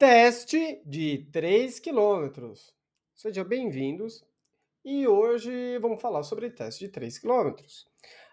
[0.00, 2.74] Teste de 3 quilômetros.
[3.14, 4.24] Sejam bem-vindos
[4.82, 7.86] e hoje vamos falar sobre teste de 3 quilômetros.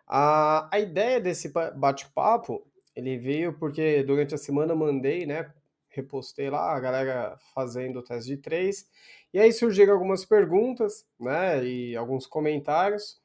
[0.08, 5.54] A, a ideia desse bate-papo, ele veio porque durante a semana mandei, né,
[5.90, 8.90] repostei lá a galera fazendo o teste de 3,
[9.34, 13.22] e aí surgiram algumas perguntas, né, e alguns comentários.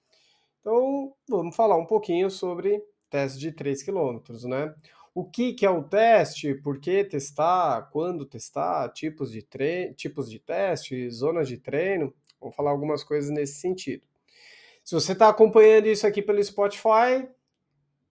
[0.61, 4.75] Então, vamos falar um pouquinho sobre teste de 3 quilômetros, né?
[5.15, 10.31] O que, que é o teste, por que testar, quando testar, tipos de, tre tipos
[10.31, 12.15] de teste, zonas de treino.
[12.41, 14.07] Vamos falar algumas coisas nesse sentido.
[14.83, 17.29] Se você está acompanhando isso aqui pelo Spotify,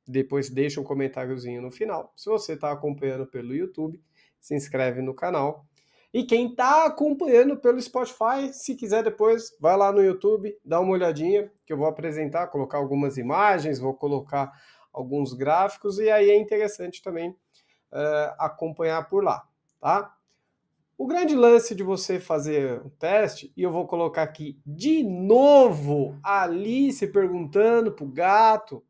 [0.08, 2.14] depois deixa um comentáriozinho no final.
[2.16, 4.02] Se você está acompanhando pelo YouTube,
[4.40, 5.66] se inscreve no canal.
[6.14, 10.92] E quem está acompanhando pelo Spotify, se quiser depois, vai lá no YouTube, dá uma
[10.92, 14.52] olhadinha, que eu vou apresentar, colocar algumas imagens, vou colocar
[14.92, 19.48] alguns gráficos, e aí é interessante também uh, acompanhar por lá,
[19.80, 20.16] tá?
[20.98, 26.16] O grande lance de você fazer o teste, e eu vou colocar aqui de novo
[26.24, 28.84] a Alice perguntando para o gato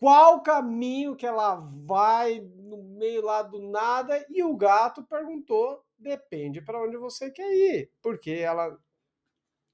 [0.00, 6.60] qual caminho que ela vai no meio lá do nada, e o gato perguntou: depende
[6.60, 8.76] para onde você quer ir, porque ela,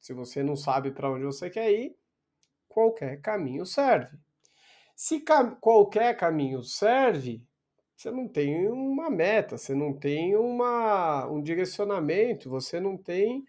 [0.00, 1.96] se você não sabe para onde você quer ir,
[2.68, 4.18] qualquer caminho serve.
[4.94, 5.24] Se
[5.60, 7.42] qualquer caminho serve,
[7.96, 13.44] você não tem uma meta, você não tem uma, um direcionamento, você não tem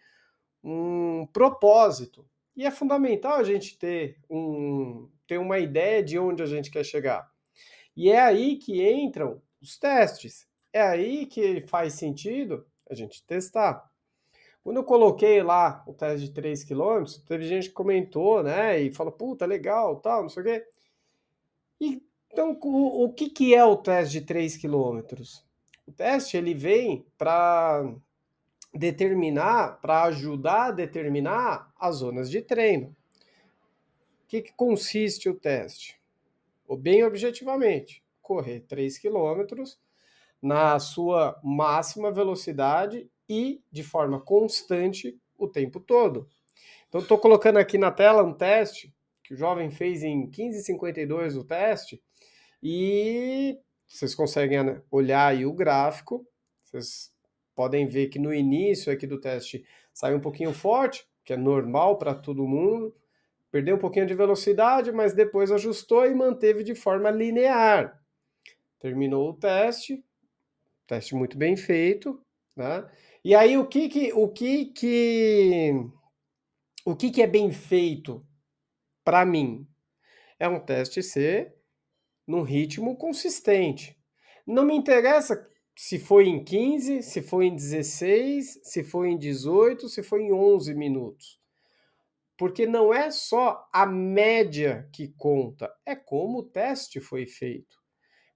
[0.63, 2.27] um propósito.
[2.55, 6.83] E é fundamental a gente ter, um, ter uma ideia de onde a gente quer
[6.83, 7.29] chegar.
[7.95, 10.47] E é aí que entram os testes.
[10.71, 13.89] É aí que faz sentido a gente testar.
[14.63, 18.91] Quando eu coloquei lá o teste de 3 km, teve gente que comentou, né, e
[18.91, 20.67] falou, puta, legal, tal, não sei o quê.
[21.79, 25.45] Então, o, o que, que é o teste de 3 quilômetros?
[25.87, 27.93] O teste ele vem para
[28.73, 32.95] determinar, para ajudar a determinar as zonas de treino.
[34.23, 35.99] O que, que consiste o teste?
[36.67, 39.79] Ou bem objetivamente, correr 3 quilômetros
[40.41, 46.27] na sua máxima velocidade e de forma constante o tempo todo.
[46.87, 48.94] Então, estou colocando aqui na tela um teste
[49.25, 52.01] que o jovem fez em 15,52 o teste,
[52.61, 54.59] e vocês conseguem
[54.91, 56.25] olhar aí o gráfico,
[56.63, 57.11] vocês
[57.55, 61.97] podem ver que no início aqui do teste saiu um pouquinho forte, que é normal
[61.97, 62.95] para todo mundo,
[63.51, 67.99] perdeu um pouquinho de velocidade, mas depois ajustou e manteve de forma linear.
[68.79, 70.03] Terminou o teste,
[70.85, 72.21] teste muito bem feito,
[72.55, 72.87] né?
[73.23, 75.71] E aí o que que o que que
[76.85, 78.23] o que que é bem feito
[79.05, 79.67] para mim,
[80.39, 81.53] é um teste C
[82.27, 83.95] num ritmo consistente.
[84.45, 89.87] Não me interessa se foi em 15, se foi em 16, se foi em 18,
[89.87, 91.39] se foi em 11 minutos.
[92.37, 97.77] Porque não é só a média que conta, é como o teste foi feito.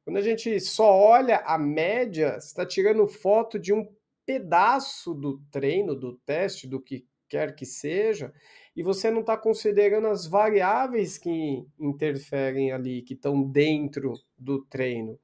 [0.06, 3.88] Quando a gente só olha a média, está tirando foto de um
[4.26, 8.34] pedaço do treino, do teste, do que quer que seja,
[8.76, 15.20] e você não está considerando as variáveis que interferem ali, que estão dentro do treino.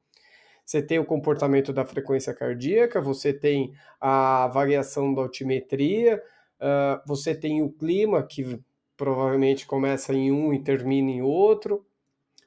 [0.65, 6.21] Você tem o comportamento da frequência cardíaca, você tem a variação da altimetria,
[6.59, 8.59] uh, você tem o clima, que
[8.97, 11.85] provavelmente começa em um e termina em outro.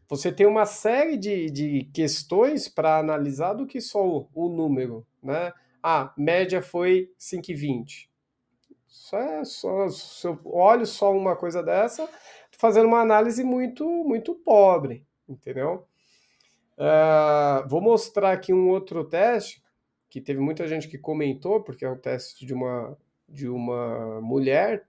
[0.08, 5.06] Você tem uma série de, de questões para analisar do que só o, o número,
[5.22, 5.52] né?
[5.82, 8.07] Ah, média foi 5,20.
[8.88, 13.84] Isso é só, se eu olho só uma coisa dessa, tô fazendo uma análise muito,
[13.86, 15.86] muito pobre, entendeu?
[16.78, 19.62] Uh, vou mostrar aqui um outro teste
[20.08, 22.96] que teve muita gente que comentou, porque é um teste de uma,
[23.28, 24.86] de uma mulher,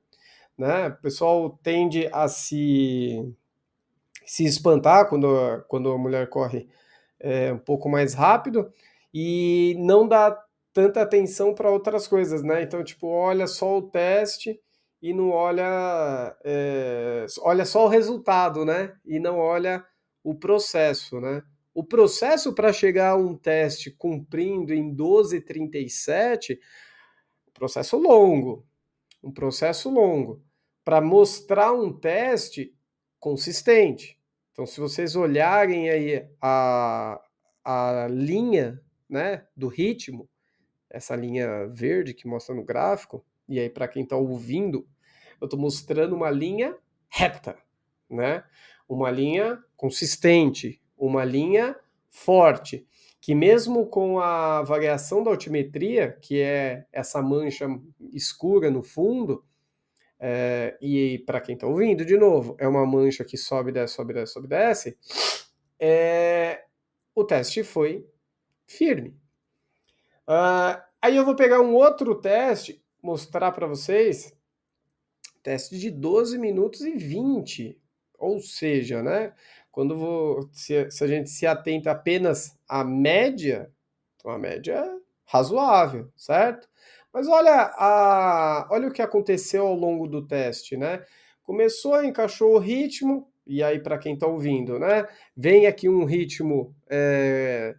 [0.57, 0.87] né?
[0.87, 3.35] O pessoal tende a se,
[4.25, 5.27] se espantar quando,
[5.67, 6.69] quando a mulher corre
[7.19, 8.71] é, um pouco mais rápido
[9.13, 10.31] e não dá
[10.79, 12.63] tanta atenção para outras coisas, né?
[12.63, 14.57] Então, tipo, olha só o teste
[15.01, 18.95] e não olha, é, olha só o resultado, né?
[19.05, 19.85] E não olha
[20.23, 21.43] o processo, né?
[21.73, 26.57] O processo para chegar a um teste cumprindo em 12,37,
[27.53, 28.65] processo longo,
[29.21, 30.41] um processo longo,
[30.85, 32.73] para mostrar um teste
[33.19, 34.17] consistente.
[34.53, 37.21] Então, se vocês olharem aí a,
[37.65, 40.29] a linha né, do ritmo,
[40.89, 44.87] essa linha verde que mostra no gráfico, e aí para quem está ouvindo,
[45.39, 46.75] eu estou mostrando uma linha
[47.09, 47.57] reta,
[48.09, 48.43] né?
[48.87, 51.75] Uma linha consistente, uma linha
[52.09, 52.87] forte,
[53.21, 57.67] que mesmo com a variação da altimetria, que é essa mancha
[58.13, 59.43] escura no fundo,
[60.19, 64.13] é, e para quem está ouvindo, de novo, é uma mancha que sobe, desce, sobe,
[64.13, 64.97] desce, sobe, desce,
[65.79, 66.65] é,
[67.15, 68.05] o teste foi
[68.67, 69.15] firme.
[70.29, 74.31] Uh, aí eu vou pegar um outro teste, mostrar para vocês,
[75.41, 77.75] teste de 12 minutos e 20,
[78.19, 79.33] ou seja, né,
[79.71, 83.71] quando vou, se, se a gente se atenta apenas à média,
[84.23, 84.85] uma média
[85.25, 86.69] razoável, certo?
[87.11, 91.03] Mas olha, a, olha o que aconteceu ao longo do teste, né?
[91.41, 95.07] Começou, encaixou o ritmo, e aí para quem está ouvindo, né?
[95.35, 97.75] Vem aqui um ritmo, é,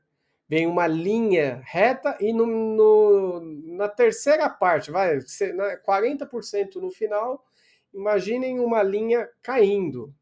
[0.51, 3.41] vem uma linha reta e no, no,
[3.77, 7.47] na terceira parte, vai, 40% no final,
[7.95, 10.13] imaginem uma linha caindo,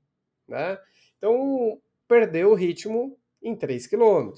[0.46, 0.78] né?
[1.16, 4.34] Então, perdeu o ritmo em 3 km.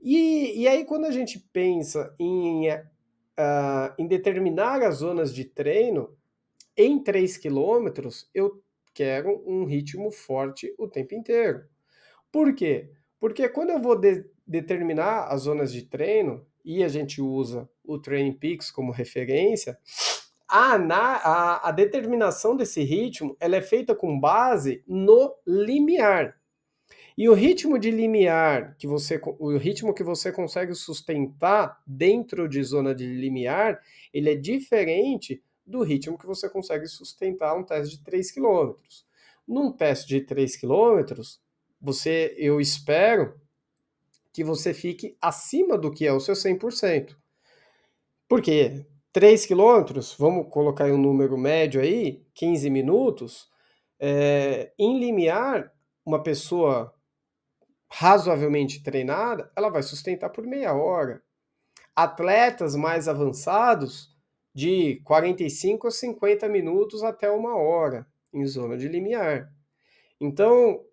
[0.00, 6.16] E, e aí, quando a gente pensa em uh, em determinar as zonas de treino,
[6.76, 8.62] em 3 quilômetros, eu
[8.94, 11.64] quero um ritmo forte o tempo inteiro.
[12.30, 12.92] Por quê?
[13.18, 17.98] Porque quando eu vou de determinar as zonas de treino, e a gente usa o
[17.98, 19.78] Training Peaks como referência,
[20.48, 26.36] a, a, a, determinação desse ritmo ela é feita com base no limiar.
[27.18, 32.62] E o ritmo de limiar que você o ritmo que você consegue sustentar dentro de
[32.62, 33.80] zona de limiar,
[34.12, 38.74] ele é diferente do ritmo que você consegue sustentar um teste de 3 km.
[39.48, 41.22] Num teste de 3 km,
[41.80, 43.40] você eu espero
[44.36, 47.16] que você fique acima do que é o seu 100%.
[48.28, 48.84] Por quê?
[49.10, 53.48] 3 km, vamos colocar um número médio aí, 15 minutos,
[53.98, 55.72] é, em limiar,
[56.04, 56.94] uma pessoa
[57.90, 61.22] razoavelmente treinada, ela vai sustentar por meia hora.
[61.94, 64.14] Atletas mais avançados,
[64.54, 69.50] de 45 a 50 minutos até uma hora, em zona de limiar.
[70.20, 70.84] Então,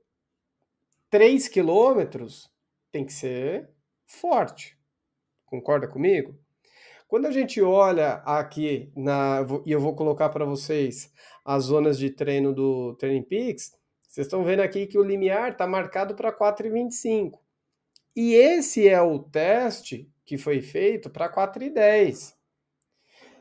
[1.09, 2.52] 3 quilômetros
[2.93, 3.69] tem que ser
[4.05, 4.77] forte.
[5.45, 6.37] Concorda comigo?
[7.07, 11.11] Quando a gente olha aqui, na, e eu vou colocar para vocês
[11.43, 13.71] as zonas de treino do Training Peaks,
[14.07, 17.39] vocês estão vendo aqui que o limiar está marcado para 4,25.
[18.15, 22.35] E esse é o teste que foi feito para 4,10.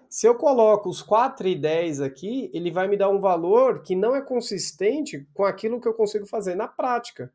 [0.08, 4.22] Se eu coloco os 4,10 aqui, ele vai me dar um valor que não é
[4.22, 7.32] consistente com aquilo que eu consigo fazer na prática.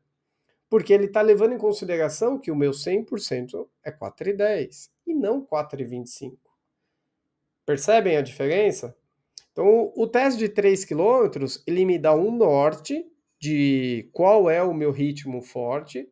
[0.70, 6.36] Porque ele está levando em consideração que o meu 100% é 4,10 e não 4,25.
[7.64, 8.96] Percebem a diferença?
[9.52, 13.04] Então, o teste de 3 km, ele me dá um norte
[13.40, 16.08] de qual é o meu ritmo forte,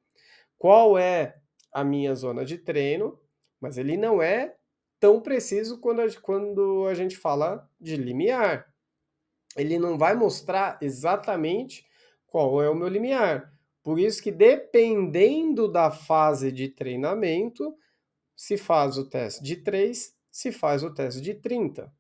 [0.59, 1.37] qual é
[1.73, 3.19] a minha zona de treino,
[3.61, 4.57] mas ele não é
[4.99, 8.67] tão preciso quando a, quando a gente fala de limiar.
[9.57, 11.87] Ele não vai mostrar exatamente
[12.27, 13.56] qual é o meu limiar.
[13.87, 17.73] Por isso que dependendo da fase de treinamento,
[18.35, 21.95] se faz o teste de 3, se faz o teste de 30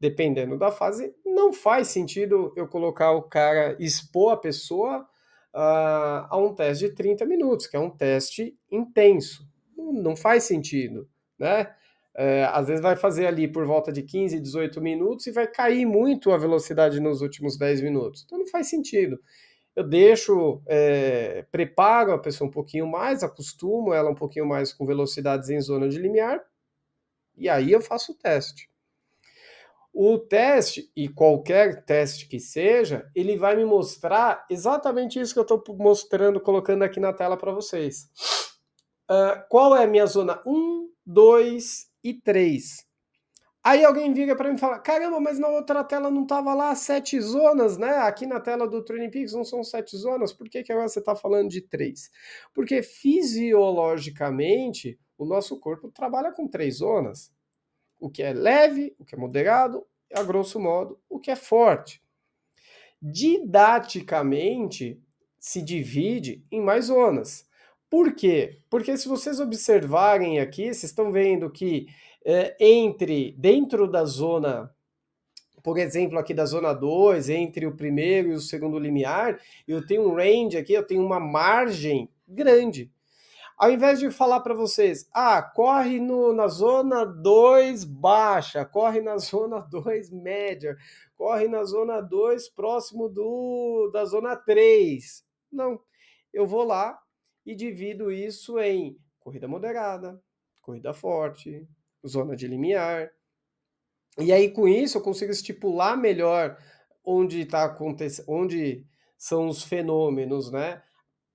[0.00, 5.06] dependendo da fase, não faz sentido eu colocar o cara, expor a pessoa
[5.54, 9.46] uh, a um teste de 30 minutos, que é um teste intenso.
[9.76, 11.06] Não faz sentido,
[11.38, 11.74] né?
[12.16, 15.84] É, às vezes vai fazer ali por volta de 15, 18 minutos e vai cair
[15.84, 18.22] muito a velocidade nos últimos 10 minutos.
[18.24, 19.20] Então não faz sentido.
[19.74, 24.84] Eu deixo, é, preparo a pessoa um pouquinho mais, acostumo ela um pouquinho mais com
[24.84, 26.42] velocidades em zona de limiar,
[27.36, 28.70] e aí eu faço o teste.
[29.94, 35.56] O teste, e qualquer teste que seja, ele vai me mostrar exatamente isso que eu
[35.56, 38.08] estou mostrando, colocando aqui na tela para vocês.
[39.10, 42.86] Uh, qual é a minha zona 1, 2 e 3?
[43.64, 46.74] Aí alguém vira para mim e fala: caramba, mas na outra tela não estava lá
[46.74, 47.98] sete zonas, né?
[47.98, 50.98] Aqui na tela do Training Peaks não são sete zonas, por que, que agora você
[50.98, 52.10] está falando de três?
[52.52, 57.30] Porque fisiologicamente o nosso corpo trabalha com três zonas
[58.02, 62.02] o que é leve, o que é moderado, a grosso modo, o que é forte.
[63.00, 65.00] Didaticamente,
[65.38, 67.46] se divide em mais zonas.
[67.88, 68.58] Por quê?
[68.68, 71.86] Porque se vocês observarem aqui, vocês estão vendo que
[72.24, 74.74] é, entre, dentro da zona,
[75.62, 80.08] por exemplo, aqui da zona 2, entre o primeiro e o segundo limiar, eu tenho
[80.08, 82.90] um range aqui, eu tenho uma margem grande.
[83.56, 89.18] Ao invés de falar para vocês, ah, corre no, na zona 2 baixa, corre na
[89.18, 90.76] zona 2 média,
[91.16, 95.24] corre na zona 2 próximo do, da zona 3.
[95.50, 95.80] Não,
[96.32, 96.98] eu vou lá
[97.46, 100.20] e divido isso em corrida moderada,
[100.60, 101.64] corrida forte,
[102.06, 103.10] zona de limiar.
[104.18, 106.58] E aí, com isso, eu consigo estipular melhor
[107.04, 108.84] onde está acontecendo, onde
[109.16, 110.82] são os fenômenos, né?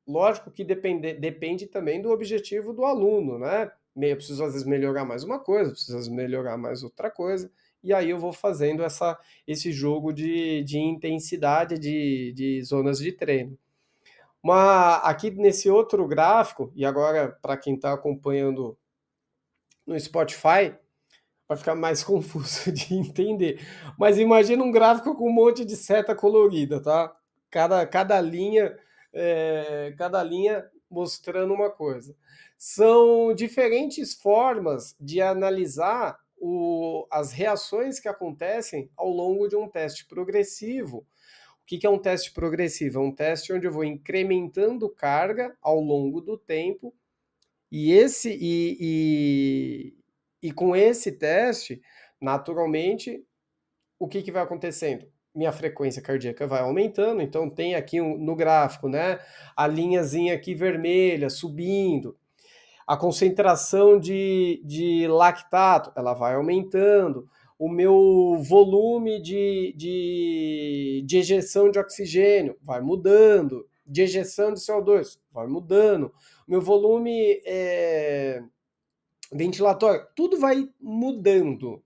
[0.07, 3.71] Lógico que depende, depende também do objetivo do aluno, né?
[3.95, 7.51] Eu preciso, às vezes, melhorar mais uma coisa, preciso, às vezes, melhorar mais outra coisa,
[7.83, 13.11] e aí eu vou fazendo essa, esse jogo de, de intensidade de, de zonas de
[13.11, 13.57] treino.
[14.43, 18.77] Uma, aqui nesse outro gráfico, e agora para quem está acompanhando
[19.87, 20.75] no Spotify,
[21.47, 23.65] vai ficar mais confuso de entender.
[23.97, 27.15] Mas imagina um gráfico com um monte de seta colorida, tá?
[27.49, 28.77] Cada, cada linha,
[29.13, 32.15] é, cada linha mostrando uma coisa.
[32.57, 40.05] São diferentes formas de analisar o, as reações que acontecem ao longo de um teste
[40.05, 41.05] progressivo.
[41.61, 42.99] O que, que é um teste progressivo?
[42.99, 46.93] É um teste onde eu vou incrementando carga ao longo do tempo
[47.71, 51.81] e esse e, e, e com esse teste,
[52.21, 53.23] naturalmente,
[53.99, 55.05] o que, que vai acontecendo?
[55.35, 59.19] Minha frequência cardíaca vai aumentando, então tem aqui um, no gráfico, né,
[59.55, 62.17] a linhazinha aqui vermelha subindo.
[62.87, 67.27] A concentração de, de lactato, ela vai aumentando.
[67.59, 73.67] O meu volume de, de, de ejeção de oxigênio vai mudando.
[73.85, 76.13] De ejeção de CO2 vai mudando.
[76.47, 78.41] Meu volume é,
[79.31, 81.83] ventilatório, tudo vai mudando.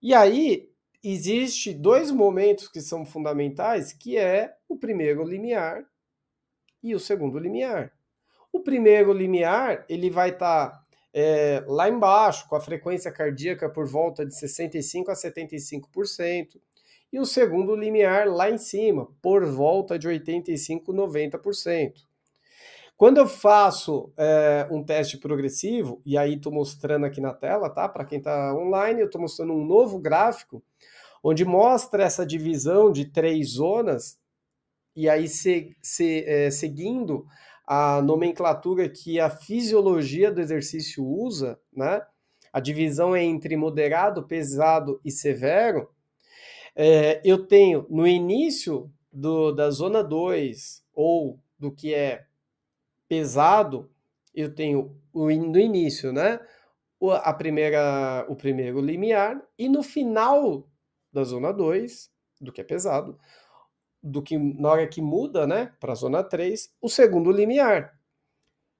[0.00, 0.70] E aí
[1.02, 5.84] existe dois momentos que são fundamentais, que é o primeiro limiar
[6.82, 7.92] e o segundo limiar.
[8.52, 13.86] O primeiro limiar ele vai estar tá, é, lá embaixo, com a frequência cardíaca por
[13.86, 16.60] volta de 65 a 75%,
[17.12, 22.05] e o segundo limiar lá em cima, por volta de 85 90%.
[22.96, 27.86] Quando eu faço é, um teste progressivo, e aí estou mostrando aqui na tela, tá?
[27.86, 30.62] Para quem está online, eu estou mostrando um novo gráfico,
[31.22, 34.18] onde mostra essa divisão de três zonas,
[34.94, 37.26] e aí se, se, é, seguindo
[37.66, 42.00] a nomenclatura que a fisiologia do exercício usa, né?
[42.50, 45.90] A divisão é entre moderado, pesado e severo.
[46.74, 52.24] É, eu tenho no início do, da zona 2, ou do que é
[53.08, 53.90] pesado,
[54.34, 56.40] eu tenho o, no início, né?
[57.22, 60.66] A primeira, o primeiro limiar, e no final
[61.12, 62.10] da zona 2,
[62.40, 63.18] do que é pesado,
[64.02, 67.96] do que na hora que muda, né, para a zona 3, o segundo limiar.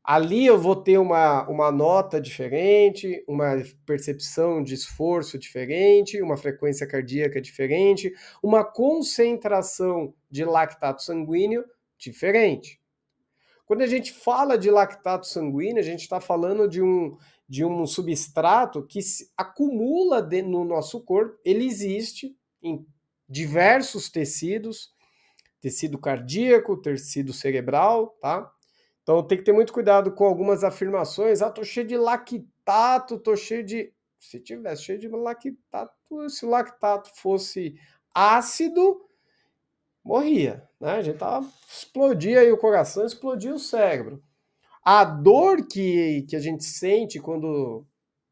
[0.05, 6.87] Ali eu vou ter uma, uma nota diferente, uma percepção de esforço diferente, uma frequência
[6.87, 11.65] cardíaca diferente, uma concentração de lactato sanguíneo
[11.99, 12.81] diferente.
[13.67, 17.19] Quando a gente fala de lactato sanguíneo, a gente está falando de um,
[17.49, 22.87] de um substrato que se acumula de, no nosso corpo, ele existe em
[23.29, 24.93] diversos tecidos,
[25.61, 28.49] tecido cardíaco, tecido cerebral, tá?
[29.03, 31.43] Então tem que ter muito cuidado com algumas afirmações.
[31.43, 33.93] Ah, tô cheio de lactato, tô cheio de.
[34.19, 35.93] Se tivesse cheio de lactato,
[36.29, 37.77] se o lactato fosse
[38.15, 39.06] ácido,
[40.07, 40.93] morria, né?
[40.93, 44.23] A gente tava, explodia aí o coração, explodia o cérebro.
[44.85, 47.85] A dor que, que a gente sente quando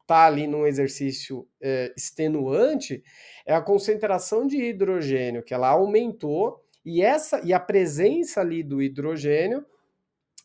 [0.07, 3.03] tá ali num exercício é, extenuante
[3.45, 8.81] é a concentração de hidrogênio, que ela aumentou, e essa e a presença ali do
[8.81, 9.65] hidrogênio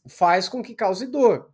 [0.08, 1.52] faz com que cause dor.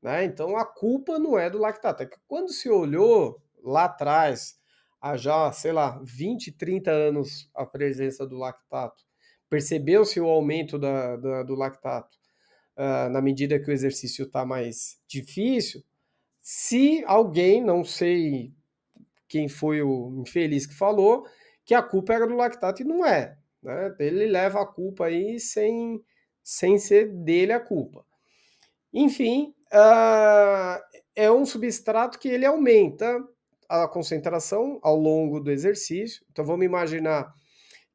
[0.00, 0.24] Né?
[0.24, 2.04] Então a culpa não é do lactato.
[2.04, 4.58] É que quando se olhou lá atrás,
[5.00, 9.07] há já, sei lá, 20, 30 anos a presença do lactato,
[9.48, 12.16] percebeu-se o aumento da, da, do lactato
[12.76, 15.82] uh, na medida que o exercício está mais difícil.
[16.40, 18.52] Se alguém, não sei
[19.28, 21.26] quem foi o infeliz que falou,
[21.64, 23.36] que a culpa era do lactato e não é.
[23.62, 23.94] Né?
[23.98, 26.02] Ele leva a culpa aí sem,
[26.42, 28.04] sem ser dele a culpa.
[28.92, 30.82] Enfim, uh,
[31.14, 33.22] é um substrato que ele aumenta
[33.68, 36.24] a concentração ao longo do exercício.
[36.30, 37.34] Então vamos imaginar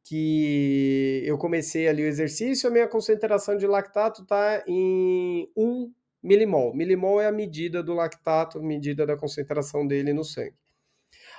[0.03, 5.91] que eu comecei ali o exercício, a minha concentração de lactato está em 1
[6.21, 6.75] milimol.
[6.75, 10.55] Milimol é a medida do lactato, medida da concentração dele no sangue.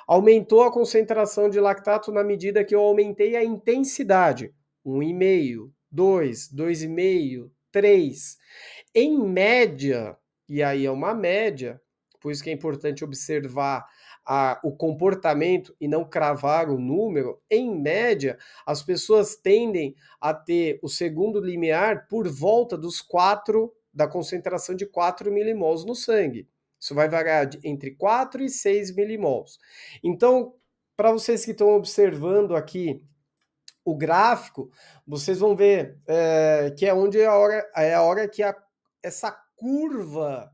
[0.06, 4.52] Aumentou a concentração de lactato na medida que eu aumentei a intensidade.
[4.84, 8.36] 1,5, 2, 2,5, 3.
[8.94, 10.16] Em média,
[10.48, 11.80] e aí é uma média,
[12.24, 13.86] por isso que é importante observar
[14.24, 20.80] a, o comportamento e não cravar o número, em média, as pessoas tendem a ter
[20.82, 26.48] o segundo limiar por volta dos 4 da concentração de 4 milimols no sangue.
[26.80, 29.58] Isso vai variar entre 4 e 6 milimols.
[30.02, 30.54] Então,
[30.96, 33.04] para vocês que estão observando aqui
[33.84, 34.70] o gráfico,
[35.06, 38.56] vocês vão ver é, que é onde é a hora, é a hora que a,
[39.02, 40.50] essa curva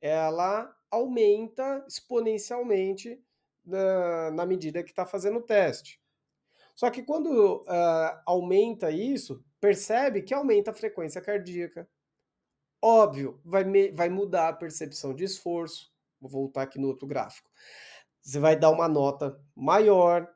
[0.00, 3.22] ela aumenta exponencialmente
[3.64, 6.00] na, na medida que está fazendo o teste.
[6.74, 11.88] Só que quando uh, aumenta isso, percebe que aumenta a frequência cardíaca.
[12.80, 15.92] Óbvio, vai, me, vai mudar a percepção de esforço.
[16.20, 17.50] Vou voltar aqui no outro gráfico.
[18.22, 20.28] Você vai dar uma nota maior.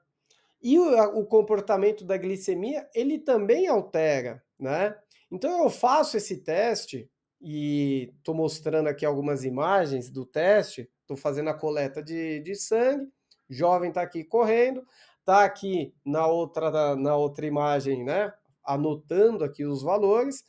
[0.61, 4.97] E o, o comportamento da glicemia, ele também altera, né?
[5.31, 7.11] Então eu faço esse teste
[7.43, 10.89] e estou mostrando aqui algumas imagens do teste.
[11.01, 13.11] Estou fazendo a coleta de, de sangue.
[13.51, 14.87] Jovem está aqui correndo.
[15.19, 18.33] Está aqui na outra, na outra imagem, né?
[18.65, 20.45] Anotando aqui os valores.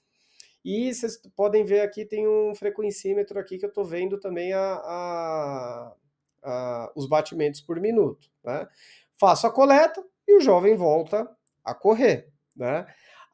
[0.63, 4.75] E vocês podem ver aqui, tem um frequencímetro aqui que eu estou vendo também a,
[4.75, 5.93] a,
[6.41, 8.29] a, os batimentos por minuto.
[8.43, 8.65] Né?
[9.19, 11.29] Faço a coleta e o jovem volta
[11.65, 12.31] a correr.
[12.55, 12.85] Né?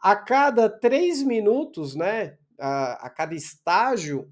[0.01, 4.31] A cada três minutos, né, a, a cada estágio,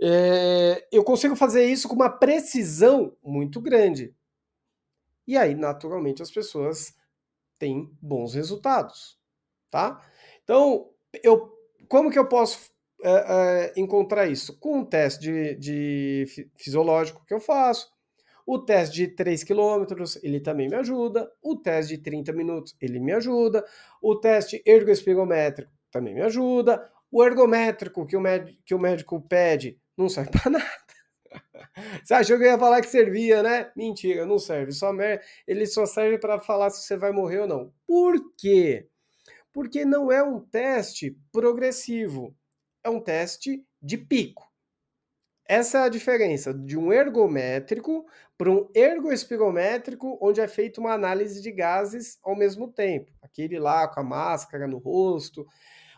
[0.00, 4.14] É, eu consigo fazer isso com uma precisão muito grande.
[5.26, 6.94] E aí, naturalmente, as pessoas
[7.58, 9.18] têm bons resultados,
[9.70, 10.00] tá?
[10.42, 10.90] Então,
[11.22, 11.56] eu,
[11.88, 12.70] como que eu posso
[13.02, 14.58] é, é, encontrar isso?
[14.58, 17.90] Com um teste de, de fisiológico que eu faço,
[18.46, 19.84] o teste de 3 km,
[20.22, 21.30] ele também me ajuda.
[21.42, 23.64] O teste de 30 minutos, ele me ajuda.
[24.00, 26.90] O teste ergoespirométrico também me ajuda.
[27.10, 28.22] O ergométrico que o,
[28.64, 30.64] que o médico pede não serve para nada.
[32.04, 33.70] Você achou que eu ia falar que servia, né?
[33.76, 34.72] Mentira, não serve.
[34.72, 34.92] Só
[35.46, 37.72] ele só serve para falar se você vai morrer ou não.
[37.86, 38.88] Por quê?
[39.52, 42.36] Porque não é um teste progressivo.
[42.84, 44.51] É um teste de pico.
[45.46, 48.06] Essa é a diferença de um ergométrico
[48.38, 53.12] para um ergoespirométrico, onde é feita uma análise de gases ao mesmo tempo.
[53.20, 55.46] Aquele lá com a máscara no rosto.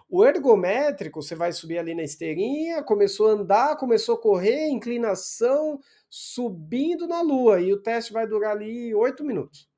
[0.09, 5.81] O ergométrico, você vai subir ali na esteirinha, começou a andar, começou a correr, inclinação,
[6.09, 9.69] subindo na lua, e o teste vai durar ali oito minutos.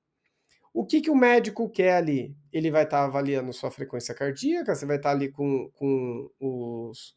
[0.75, 2.37] O que, que o médico quer ali?
[2.53, 6.31] Ele vai estar tá avaliando sua frequência cardíaca, você vai estar tá ali com, com
[6.39, 7.17] os,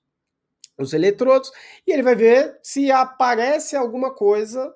[0.79, 1.51] os eletrodos
[1.85, 4.73] e ele vai ver se aparece alguma coisa,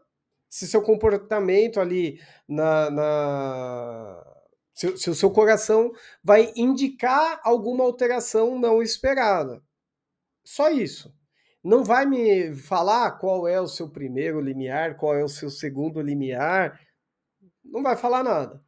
[0.50, 2.90] se seu comportamento ali na.
[2.92, 4.34] na
[4.74, 5.92] se, se o seu coração
[6.24, 9.62] vai indicar alguma alteração não esperada.
[10.44, 11.14] Só isso.
[11.64, 16.02] Não vai me falar qual é o seu primeiro limiar, qual é o seu segundo
[16.02, 16.80] limiar.
[17.64, 18.62] Não vai falar nada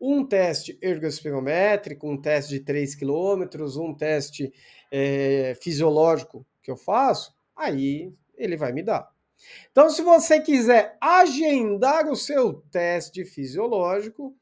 [0.00, 3.44] um teste ergospirométrico, um teste de 3 km,
[3.78, 4.52] um teste
[4.90, 9.08] é, fisiológico que eu faço, aí ele vai me dar.
[9.70, 14.34] Então, se você quiser agendar o seu teste fisiológico,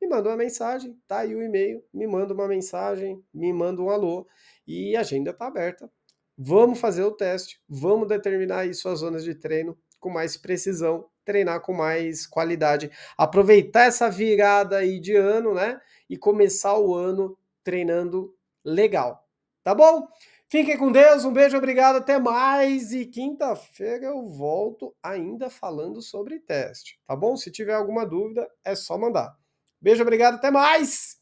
[0.00, 3.90] me manda uma mensagem, tá aí o e-mail, me manda uma mensagem, me manda um
[3.90, 4.26] alô
[4.66, 5.90] e a agenda está aberta.
[6.36, 11.60] Vamos fazer o teste, vamos determinar aí suas zonas de treino com mais precisão, treinar
[11.62, 15.80] com mais qualidade, aproveitar essa virada aí de ano, né?
[16.08, 18.32] E começar o ano treinando
[18.64, 19.26] legal.
[19.64, 20.06] Tá bom?
[20.50, 22.92] Fiquem com Deus, um beijo, obrigado, até mais.
[22.92, 27.36] E quinta-feira eu volto ainda falando sobre teste, tá bom?
[27.36, 29.36] Se tiver alguma dúvida, é só mandar.
[29.78, 31.20] Beijo, obrigado, até mais.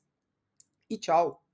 [0.89, 1.46] E tchau.